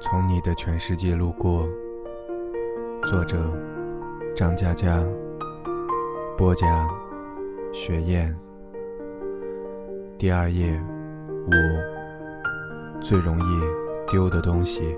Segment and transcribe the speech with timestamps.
[0.00, 1.68] 从你的全世界路过。
[3.04, 3.36] 作者：
[4.34, 5.04] 张嘉佳。
[6.36, 6.88] 播讲：
[7.72, 8.36] 雪雁。
[10.16, 10.80] 第二页
[11.46, 11.52] 五。
[13.00, 13.60] 最容易
[14.08, 14.96] 丢的东西。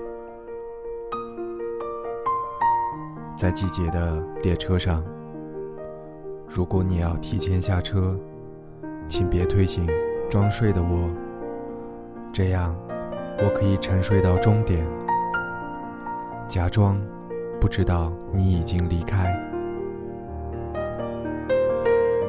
[3.35, 5.03] 在季节的列车上，
[6.47, 8.15] 如果你要提前下车，
[9.07, 9.87] 请别推醒
[10.29, 11.09] 装睡的我，
[12.31, 12.75] 这样
[13.43, 14.85] 我可以沉睡到终点，
[16.47, 16.99] 假装
[17.59, 19.35] 不知道你已经离开。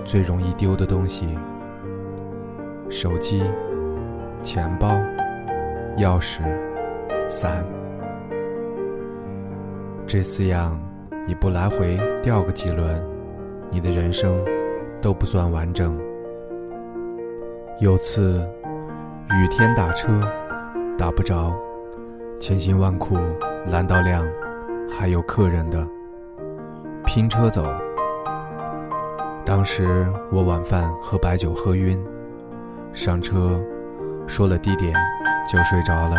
[0.05, 1.39] 最容易丢的东西：
[2.89, 3.43] 手机、
[4.43, 4.97] 钱包。
[5.99, 6.41] 钥匙、
[7.29, 7.63] 伞，
[10.07, 10.81] 这四样
[11.27, 13.07] 你不来回掉个几轮，
[13.71, 14.43] 你的人生
[15.03, 15.95] 都不算完整。
[17.79, 18.41] 有次
[19.33, 20.19] 雨天打车
[20.99, 21.53] 打不着，
[22.41, 23.17] 千辛万苦
[23.67, 24.27] 拦到辆
[24.89, 25.87] 还有客人的，
[27.05, 27.65] 拼车走。
[29.45, 32.03] 当时我晚饭喝白酒喝晕，
[32.93, 33.61] 上车
[34.27, 34.95] 说了地点。
[35.45, 36.17] 就睡着了。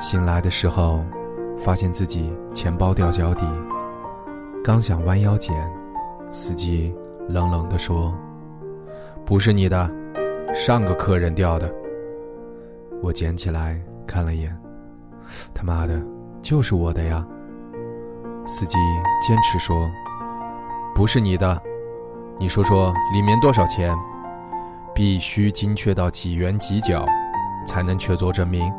[0.00, 1.04] 醒来的时候，
[1.56, 3.46] 发现自己钱包掉脚底，
[4.62, 5.54] 刚想弯腰捡，
[6.32, 6.92] 司机
[7.28, 8.12] 冷冷地说
[9.24, 9.88] ：“不是你的，
[10.52, 11.72] 上个客人掉的。”
[13.02, 14.56] 我捡起来看了眼，
[15.54, 16.02] 他妈的，
[16.42, 17.26] 就是我的呀！
[18.46, 18.78] 司机
[19.26, 19.88] 坚持说
[20.94, 21.60] ：“不是你的，
[22.38, 23.96] 你说说里面多少钱？
[24.94, 27.06] 必须精确到几元几角。”
[27.66, 28.72] 才能确凿证明。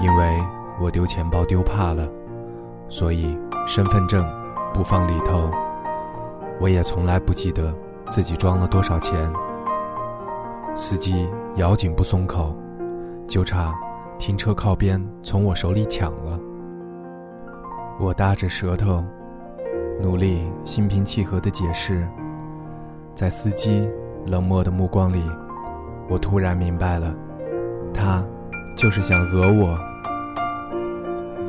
[0.00, 0.42] 因为
[0.80, 2.08] 我丢钱包丢怕了，
[2.88, 4.26] 所以身份证
[4.72, 5.50] 不放里头。
[6.58, 7.74] 我也从来不记得
[8.08, 9.30] 自己装了多少钱。
[10.78, 12.54] 司机咬紧不松口，
[13.26, 13.74] 就差
[14.18, 16.38] 停车靠边从我手里抢了。
[17.98, 19.02] 我搭着舌头，
[20.02, 22.06] 努力心平气和地解释，
[23.14, 23.88] 在司机
[24.26, 25.22] 冷漠的目光里。
[26.10, 27.14] 我突然明白了，
[27.94, 28.22] 他
[28.76, 29.78] 就是想讹我。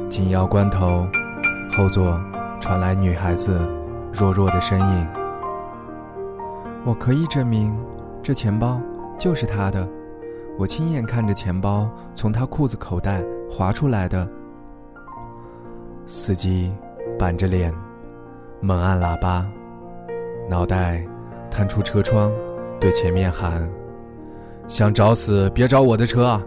[0.07, 1.05] 紧要关头，
[1.69, 2.17] 后座
[2.61, 3.59] 传来女孩子
[4.13, 5.07] 弱弱的声音
[6.85, 7.77] ：“我可以证明，
[8.23, 8.79] 这钱包
[9.17, 9.87] 就是他的，
[10.57, 14.27] 我亲眼看着钱包从他裤子口袋滑出来的。”
[16.05, 16.73] 司机
[17.17, 17.73] 板着脸，
[18.61, 19.45] 猛按喇叭，
[20.49, 21.03] 脑袋
[21.49, 22.31] 探出车窗，
[22.79, 23.69] 对前面喊。
[24.67, 26.43] 想找死别找我的车啊！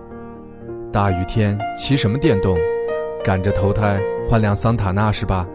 [0.92, 2.56] 大雨天骑什么电动？
[3.22, 5.47] 赶着投胎换辆桑塔纳是吧？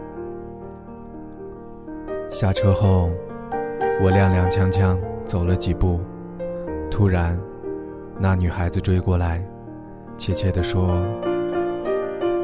[2.30, 3.10] 下车后，
[4.00, 6.00] 我踉踉跄跄走了几步，
[6.90, 7.38] 突然，
[8.18, 9.44] 那女孩子追过来，
[10.16, 11.02] 怯怯地说：“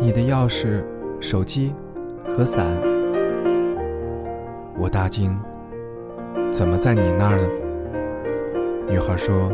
[0.00, 0.84] 你的钥匙、
[1.20, 1.75] 手机
[2.25, 2.66] 和伞。”
[4.78, 5.38] 我大惊
[6.52, 7.48] ：“怎么在你那儿了？”
[8.88, 9.50] 女孩说。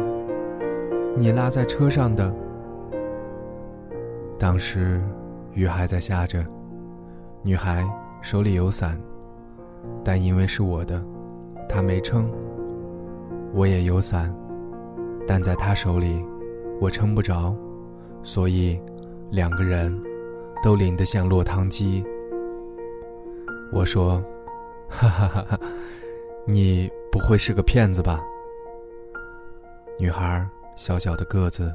[1.16, 2.32] 你落在车上的。
[4.38, 5.02] 当时
[5.52, 6.44] 雨还在下着，
[7.42, 7.84] 女孩
[8.22, 8.96] 手里有伞，
[10.04, 11.02] 但因为是我的，
[11.68, 12.30] 她没撑。
[13.52, 14.32] 我也有伞，
[15.28, 16.24] 但在他手里，
[16.80, 17.54] 我撑不着，
[18.22, 18.80] 所以
[19.30, 19.94] 两个人
[20.62, 22.02] 都淋得像落汤鸡。
[23.70, 24.24] 我说
[24.88, 25.60] ：“哈哈哈哈，
[26.46, 28.20] 你不会是个骗子吧？”
[30.00, 30.48] 女孩。
[30.76, 31.74] 小小的个子，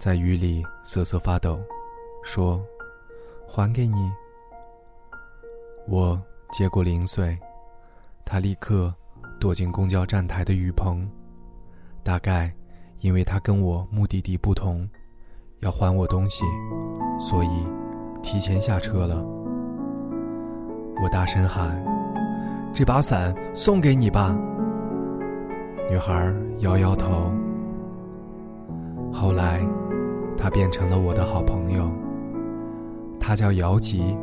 [0.00, 1.60] 在雨里瑟瑟发抖，
[2.24, 2.60] 说
[3.46, 4.10] ：“还给你。”
[5.86, 6.20] 我
[6.50, 7.38] 接过零碎，
[8.24, 8.92] 她立刻
[9.38, 11.08] 躲进公交站台的雨棚。
[12.02, 12.52] 大概
[13.00, 14.88] 因为他跟我目的地不同，
[15.60, 16.44] 要还我东西，
[17.20, 17.48] 所以
[18.22, 19.24] 提前下车了。
[21.02, 21.82] 我大声喊
[22.72, 24.34] ：“这把伞送给你吧！”
[25.88, 27.32] 女孩摇摇头。
[29.12, 29.60] 后来，
[30.36, 31.90] 他变成了我的好朋友。
[33.20, 34.16] 他叫姚吉，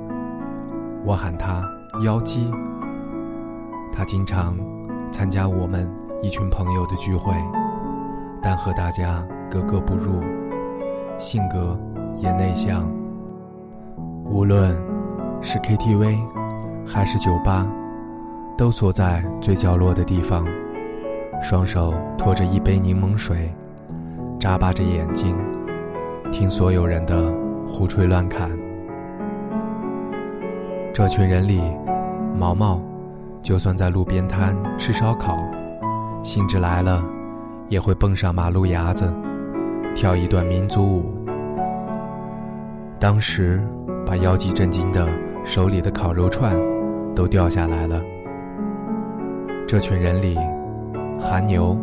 [1.06, 1.64] 我喊他
[2.04, 2.52] 妖姬。
[3.92, 4.58] 他经常
[5.12, 5.90] 参加我们
[6.22, 7.34] 一群朋友的聚会，
[8.44, 10.22] 但和大家格格不入，
[11.18, 11.80] 性格
[12.18, 12.92] 也内向。
[14.26, 14.76] 无论
[15.42, 16.20] 是 KTV
[16.86, 17.66] 还是酒吧，
[18.58, 20.46] 都坐在最角落的地方，
[21.42, 23.52] 双手托着一杯柠檬水。
[24.40, 25.38] 眨巴着眼睛，
[26.30, 27.34] 听所有人的
[27.66, 28.52] 胡吹乱侃。
[30.94, 31.62] 这群人里，
[32.38, 32.82] 毛毛
[33.42, 35.38] 就算在路边摊吃烧烤，
[36.24, 37.02] 兴致来了，
[37.74, 39.12] 也会蹦上马路牙子，
[39.96, 41.26] 跳一段民族舞。
[43.00, 43.60] 当时
[44.06, 45.08] 把妖姬震惊的
[45.44, 46.56] 手里的烤肉串
[47.16, 48.00] 都掉下来了。
[49.68, 50.38] 这群人里，
[51.20, 51.76] 韩牛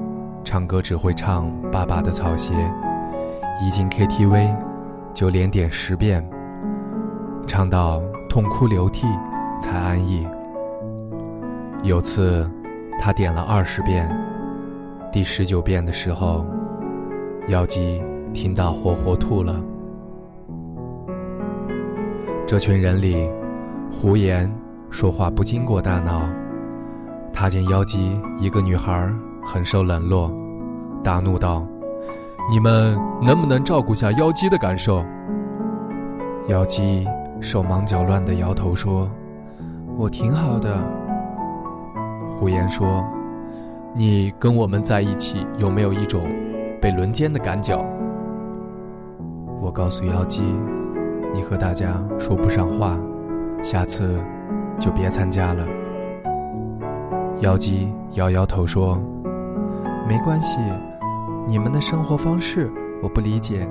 [0.44, 2.54] 唱歌只会唱《爸爸的草鞋》，
[3.66, 4.56] 一进 KTV
[5.12, 6.24] 就连点十遍，
[7.48, 9.08] 唱到痛哭流涕
[9.60, 10.24] 才安逸。
[11.82, 12.48] 有次
[13.00, 14.08] 他点了二十遍，
[15.12, 16.46] 第十九遍的时候，
[17.48, 18.00] 妖姬
[18.32, 19.60] 听到活活吐了。
[22.46, 23.28] 这群人里，
[23.90, 24.48] 胡言
[24.88, 26.22] 说话不经过大脑。
[27.32, 29.12] 他见妖姬一个女孩
[29.44, 30.32] 很受冷落，
[31.02, 31.66] 大怒道
[32.48, 35.04] ：“你们能不能照顾下妖姬的感受？”
[36.46, 37.04] 妖姬
[37.40, 39.10] 手忙脚乱地摇头说
[39.98, 40.78] ：“我挺好的。”
[42.30, 43.04] 胡言说
[43.94, 46.22] ：“你跟我们在一起有没有一种
[46.80, 47.76] 被轮奸的感觉？”
[49.60, 50.42] 我告诉妖姬。
[51.32, 52.98] 你和大家说不上话，
[53.62, 54.20] 下次
[54.80, 55.64] 就别参加了。
[57.38, 58.98] 妖姬摇摇头说
[60.08, 60.58] ：“没关系，
[61.46, 62.68] 你们的生活方式
[63.00, 63.68] 我不理解，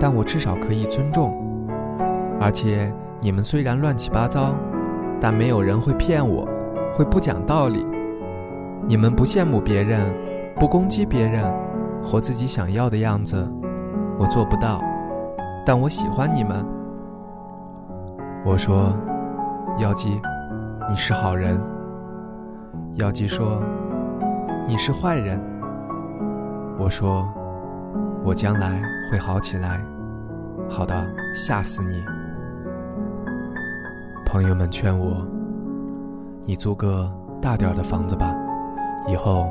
[0.00, 1.32] 但我至少可以尊重。
[2.40, 4.52] 而且你们虽然乱七八糟，
[5.20, 6.44] 但没有人会骗我，
[6.92, 7.86] 会不讲道理。
[8.86, 10.14] 你们不羡慕别人，
[10.58, 11.44] 不攻击别人，
[12.02, 13.50] 活自己想要的样子，
[14.18, 14.80] 我做不到。”
[15.66, 16.62] 但我喜欢你们。
[18.44, 18.92] 我说
[19.80, 20.20] ：“妖姬，
[20.90, 21.58] 你是好人。”
[22.96, 23.62] 妖姬说
[24.68, 25.40] ：“你是坏人。”
[26.78, 27.26] 我说
[28.22, 29.80] ：“我将来会好起来，
[30.68, 30.96] 好到
[31.34, 32.04] 吓死你。”
[34.26, 35.26] 朋友们劝我
[36.44, 37.10] ：“你租个
[37.40, 38.33] 大点的房子吧，
[39.06, 39.46] 以后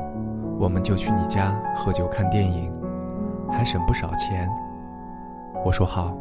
[0.58, 2.72] 我们就去你家喝酒看电影，
[3.50, 4.48] 还省不少钱。”
[5.64, 6.16] 我说好，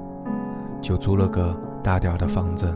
[0.82, 2.74] 就租了个大点儿的房子，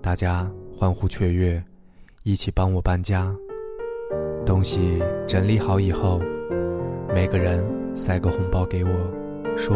[0.00, 1.62] 大家欢呼雀跃，
[2.22, 3.34] 一起帮我搬家。
[4.46, 6.20] 东西整理好以后，
[7.14, 7.64] 每个人
[7.96, 8.90] 塞个红包给我，
[9.56, 9.74] 说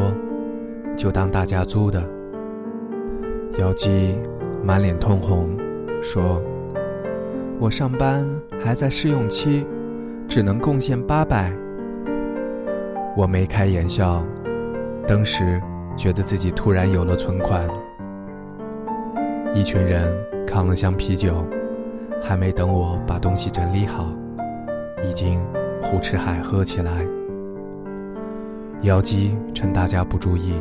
[0.96, 2.06] 就当大家租的。
[3.58, 4.17] 妖姬
[4.62, 5.56] 满脸通红，
[6.02, 6.41] 说
[7.58, 8.25] ：“我上班
[8.62, 9.67] 还在试用期，
[10.29, 11.51] 只能贡献八百。”
[13.17, 14.23] 我眉开眼笑，
[15.07, 15.61] 当时。
[15.97, 17.69] 觉得自己突然有了存款，
[19.53, 20.17] 一群人
[20.47, 21.45] 扛了箱啤酒，
[22.23, 24.07] 还没等我把东西整理好，
[25.03, 25.45] 已经
[25.83, 27.05] 胡吃海喝起来。
[28.83, 30.55] 妖姬趁大家不注意，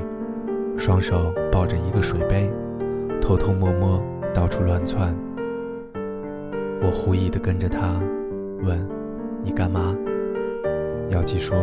[0.75, 2.51] 双手抱着一个水杯，
[3.21, 4.01] 偷偷摸摸
[4.33, 5.15] 到处乱窜。
[6.81, 8.01] 我狐疑地跟着他，
[8.63, 8.75] 问
[9.47, 9.95] ：“你干嘛？”
[11.07, 11.57] 妖姬说：“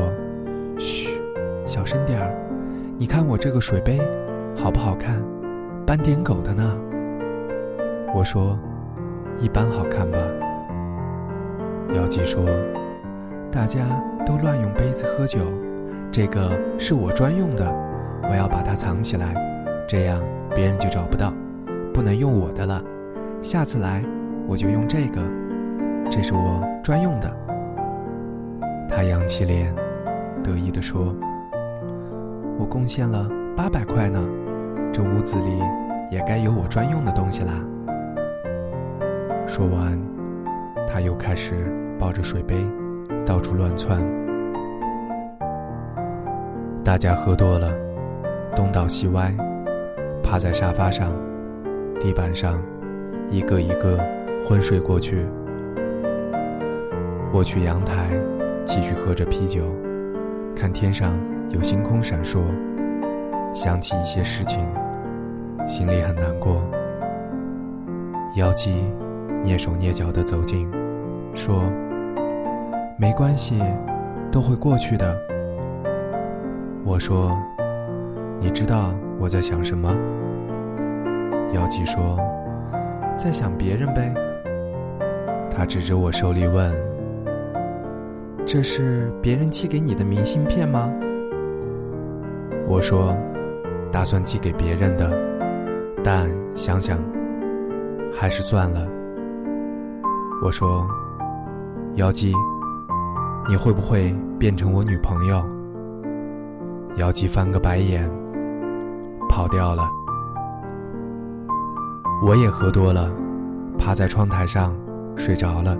[0.81, 1.21] 嘘，
[1.67, 2.35] 小声点儿。”
[2.97, 4.01] 你看我这个水杯，
[4.57, 5.23] 好不好看？
[5.85, 6.79] 斑点狗的呢？
[8.15, 8.59] 我说，
[9.39, 10.17] 一般好看吧。
[11.95, 12.47] 妖姬说，
[13.53, 13.81] 大家
[14.25, 15.41] 都乱用杯子喝酒，
[16.11, 17.71] 这个是我专用的，
[18.23, 19.35] 我要把它藏起来，
[19.87, 20.23] 这样
[20.55, 21.35] 别人就找不到，
[21.93, 22.83] 不能用我的了。
[23.43, 24.03] 下次来
[24.47, 25.21] 我就用这个，
[26.11, 27.44] 这是我专用的。
[28.95, 29.75] 他扬起脸，
[30.43, 31.15] 得意地说。
[32.57, 34.25] 我贡献了八百块呢，
[34.93, 35.59] 这屋子里
[36.11, 37.53] 也该有我专用的东西啦。
[39.47, 40.01] 说完，
[40.87, 41.53] 他又开始
[41.99, 42.55] 抱着水杯
[43.27, 44.01] 到处乱窜。
[46.85, 47.73] 大家喝多了，
[48.55, 49.35] 东倒西歪，
[50.23, 51.13] 趴在沙发上、
[51.99, 52.63] 地板上，
[53.29, 53.99] 一个一个
[54.47, 55.27] 昏睡过去。
[57.33, 58.11] 我去阳台
[58.65, 59.63] 继续喝着啤酒，
[60.57, 61.19] 看天上。
[61.51, 62.41] 有星空闪烁，
[63.55, 64.59] 想起一些事情，
[65.69, 66.63] 心里很难过。
[68.35, 68.83] 妖姬
[69.45, 70.69] 蹑手蹑脚地走近，
[71.33, 71.63] 说
[72.99, 73.63] ：“没关系，
[74.33, 75.17] 都会过去的。”
[76.85, 77.39] 我说
[78.41, 79.97] ：“你知道我在想什么？”
[81.55, 82.19] 妖姬说
[83.17, 84.13] ：“在想别人呗。”
[85.55, 86.75] 他指着我手里问
[88.47, 90.91] ：“这是别人寄给你的明信片吗？”
[92.69, 93.17] 我说，
[93.93, 95.13] 打算寄给别人的，
[96.03, 96.99] 但想想，
[98.13, 98.89] 还是算了。
[100.43, 100.87] 我说，
[101.95, 102.33] 妖姬，
[103.49, 105.45] 你会不会变成我女朋友？
[106.97, 108.11] 妖姬翻个白眼，
[109.29, 109.89] 跑掉了。
[112.27, 113.11] 我也喝多了，
[113.79, 114.75] 趴在窗台上
[115.17, 115.77] 睡着了。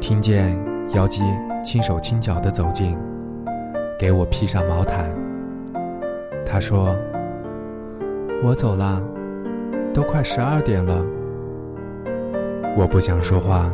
[0.00, 0.56] 听见
[0.94, 1.22] 妖姬
[1.64, 2.96] 轻手轻脚地走近，
[3.98, 5.12] 给我披上毛毯。
[6.46, 6.96] 他说
[8.42, 9.02] ：“我走了，
[9.92, 11.04] 都快十二点了。
[12.76, 13.68] 我不想说话，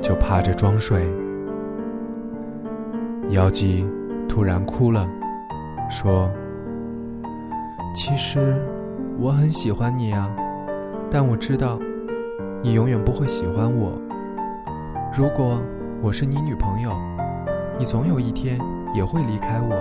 [0.00, 1.04] 就趴着装睡。
[3.28, 3.86] 妖姬
[4.26, 5.06] 突然哭了，
[5.90, 6.30] 说
[7.94, 8.54] ：“其实
[9.18, 10.34] 我很喜欢你啊，
[11.10, 11.78] 但我知道
[12.62, 13.92] 你永远不会喜欢我。
[15.16, 15.58] 如果
[16.04, 16.92] 我是你女朋友，
[17.78, 18.58] 你总有一天
[18.92, 19.74] 也会离开我。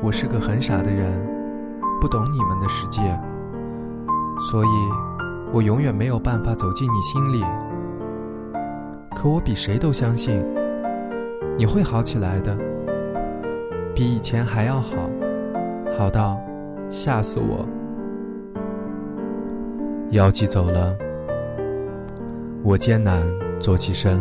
[0.00, 1.10] 我是个很傻的人，
[2.00, 3.00] 不懂你们的世界，
[4.48, 4.68] 所以
[5.52, 7.44] 我永远没有办法走进你心里。
[9.12, 10.40] 可我比谁都相信。”
[11.58, 12.56] 你会好起来的，
[13.92, 14.98] 比以前还要好，
[15.98, 16.40] 好到
[16.88, 17.66] 吓死我。
[20.10, 20.96] 妖姬走了，
[22.62, 23.20] 我艰难
[23.58, 24.16] 坐起身，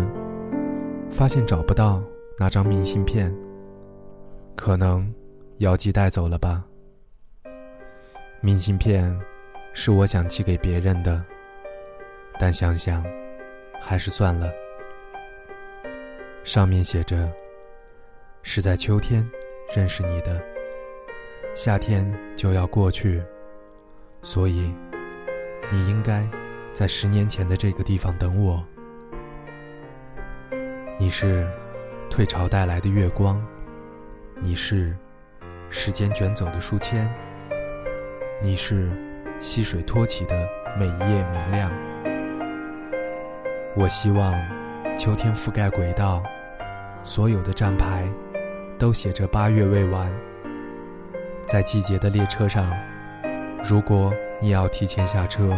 [1.12, 2.02] 发现找不到
[2.38, 3.36] 那张明信片，
[4.56, 5.14] 可能
[5.58, 6.64] 姚记带走了吧。
[8.42, 9.20] 明信片
[9.74, 11.22] 是我想寄给别人的，
[12.40, 13.04] 但想想
[13.82, 14.50] 还是算了。
[16.46, 17.30] 上面写着
[18.42, 19.30] ：“是在秋天
[19.76, 20.42] 认识你的，
[21.54, 23.22] 夏天就要过去，
[24.22, 24.74] 所以
[25.70, 26.26] 你应该
[26.72, 28.64] 在十年前的这个地方等我。
[31.02, 31.48] 你是
[32.10, 33.42] 退潮带来的月光，
[34.42, 34.94] 你是
[35.70, 37.10] 时间卷走的书签，
[38.42, 38.92] 你是
[39.40, 40.36] 溪水托起的
[40.78, 41.72] 每一页明亮。
[43.78, 44.36] 我希望
[44.98, 46.22] 秋天覆盖轨道。”
[47.02, 48.04] 所有的站牌
[48.78, 50.12] 都写着“八月未完”。
[51.48, 52.70] 在季节的列车上，
[53.64, 55.58] 如果你要提前下车，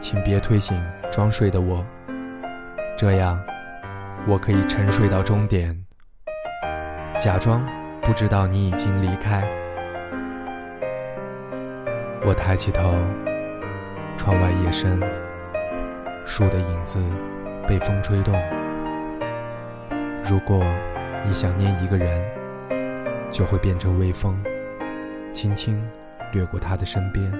[0.00, 1.84] 请别推醒装睡的我，
[2.96, 3.38] 这样
[4.26, 5.84] 我可以沉睡到终点，
[7.20, 7.62] 假装
[8.00, 9.46] 不知道你已经离开。
[12.24, 12.82] 我抬起头，
[14.16, 14.98] 窗外夜深，
[16.24, 16.98] 树的影子
[17.68, 18.34] 被风吹动。
[20.22, 20.64] 如果
[21.26, 22.24] 你想念一个人，
[23.30, 24.42] 就会变成微风，
[25.34, 25.86] 轻轻
[26.32, 27.30] 掠过他的身边。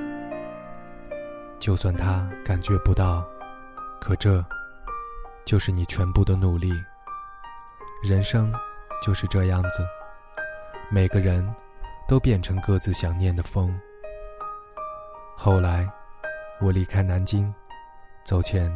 [1.58, 3.26] 就算他感觉不到，
[3.98, 4.44] 可这
[5.44, 6.72] 就是你全部的努力。
[8.02, 8.52] 人生
[9.02, 9.84] 就是这样子，
[10.90, 11.54] 每个人
[12.08, 13.78] 都变成各自想念的风。
[15.36, 15.88] 后来，
[16.60, 17.52] 我离开南京，
[18.24, 18.70] 走前，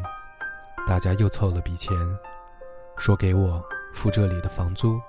[0.86, 1.96] 大家又凑了笔钱，
[2.96, 3.64] 说给我。
[3.94, 5.00] 付这里的房租。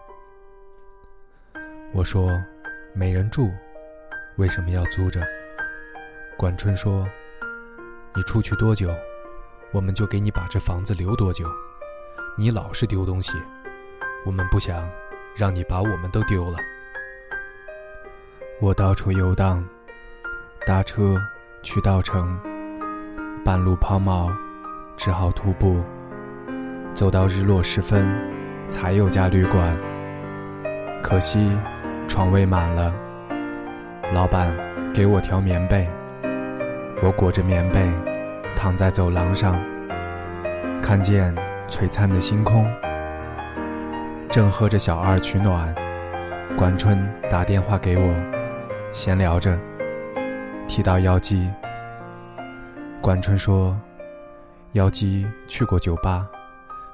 [1.91, 2.31] 我说，
[2.93, 3.51] 没人住，
[4.37, 5.21] 为什么要租着？
[6.37, 7.07] 管春说，
[8.15, 8.89] 你出去多久，
[9.71, 11.45] 我们就给你把这房子留多久。
[12.37, 13.33] 你老是丢东西，
[14.25, 14.89] 我们不想
[15.35, 16.57] 让你把我们都丢了。
[18.61, 19.63] 我到处游荡，
[20.65, 21.21] 搭车
[21.61, 22.39] 去稻城，
[23.43, 24.31] 半路抛锚，
[24.97, 25.83] 只好徒步，
[26.93, 28.07] 走到日落时分。
[28.69, 29.75] 才有家旅馆，
[31.01, 31.57] 可惜
[32.07, 32.93] 床位满了。
[34.13, 34.55] 老板
[34.93, 35.89] 给我条棉被，
[37.01, 37.91] 我裹着棉被
[38.55, 39.59] 躺在走廊上，
[40.81, 41.35] 看见
[41.67, 42.65] 璀璨的星空，
[44.29, 45.73] 正喝着小二取暖。
[46.57, 48.15] 管春打电话给我，
[48.91, 49.57] 闲聊着，
[50.67, 51.49] 提到妖姬。
[53.01, 53.79] 管春说，
[54.73, 56.27] 妖姬去过酒吧，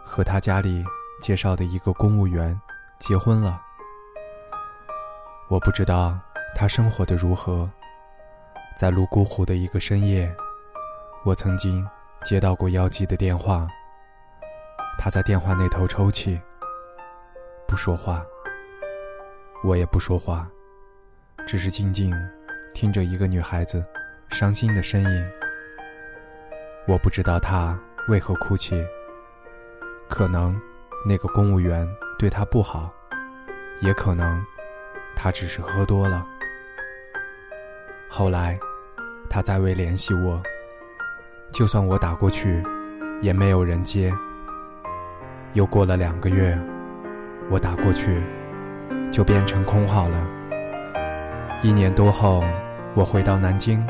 [0.03, 0.85] 和他家里。
[1.21, 2.59] 介绍的一个公务员
[2.99, 3.59] 结婚了，
[5.47, 6.19] 我不知道
[6.53, 7.67] 他生活的如何。
[8.77, 10.31] 在泸沽湖的一个深夜，
[11.25, 11.83] 我曾经
[12.23, 13.67] 接到过妖姬的电话。
[14.95, 16.39] 他在电话那头抽泣，
[17.67, 18.23] 不说话。
[19.63, 20.47] 我也不说话，
[21.47, 22.13] 只是静静
[22.75, 23.83] 听着一个女孩子
[24.29, 25.27] 伤心的声音。
[26.87, 27.75] 我不知道她
[28.07, 28.85] 为何哭泣，
[30.07, 30.55] 可能。
[31.07, 32.91] 那个公务员对她不好，
[33.79, 34.43] 也可能
[35.15, 36.25] 他只是喝多了。
[38.09, 38.57] 后来
[39.29, 40.41] 他再未联系我，
[41.55, 42.61] 就算我打过去，
[43.21, 44.13] 也没有人接。
[45.53, 46.59] 又过了两个月，
[47.49, 48.21] 我打过去，
[49.09, 50.27] 就变成空号了。
[51.61, 52.43] 一年多后，
[52.93, 53.81] 我回到南京，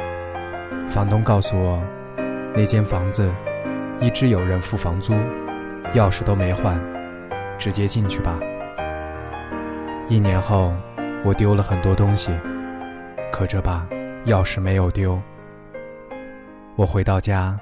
[0.88, 1.81] 房东告诉我，
[2.55, 3.34] 那间房子
[4.00, 5.15] 一直有人付房租，
[5.95, 6.79] 钥匙都没换。
[7.57, 8.38] 直接进去吧。
[10.07, 10.72] 一年后，
[11.24, 12.29] 我丢了很多东西，
[13.31, 13.88] 可这把
[14.27, 15.19] 钥匙没有丢。
[16.77, 17.58] 我回到家，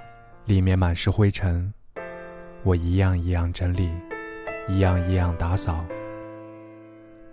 [0.45, 1.71] 里面满是灰尘，
[2.63, 3.91] 我一样一样整理，
[4.67, 5.85] 一样一样打扫。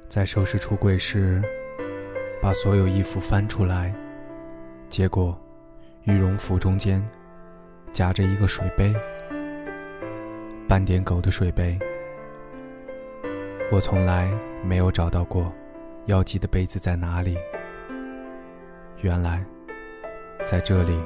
[0.07, 1.43] 在收拾橱柜时，
[2.39, 3.95] 把所有衣服翻出来，
[4.91, 5.41] 结果，
[6.05, 7.03] 羽绒服中间
[7.93, 8.95] 夹着一个水杯，
[10.69, 11.79] 斑点狗的水杯。
[13.73, 14.31] 我从来
[14.63, 15.51] 没有找到过
[16.05, 17.39] 要寄的杯子在哪里。
[19.01, 19.43] 原来，
[20.45, 21.01] 在这里。